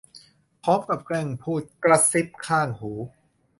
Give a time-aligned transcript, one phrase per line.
[0.63, 2.91] พร้อมกับแกล้งพูดกระซิบข้างหู